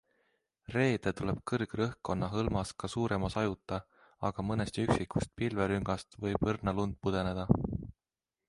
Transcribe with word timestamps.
Reede 0.75 1.11
tuleb 1.17 1.41
kõrgrõhkkonna 1.51 2.29
hõlmas 2.31 2.71
ka 2.83 2.89
suurema 2.93 3.31
sajuta, 3.35 3.79
aga 4.31 4.47
mõnest 4.53 4.81
üksikust 4.87 5.33
pilverüngast 5.43 6.21
võib 6.27 6.51
õrna 6.55 6.79
lund 6.81 6.99
pudeneda. 7.05 7.51